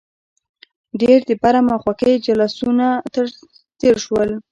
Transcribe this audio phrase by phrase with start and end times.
[1.01, 2.87] ډېر د برم او خوښۍ جلوسونه
[3.79, 4.29] تېر شول.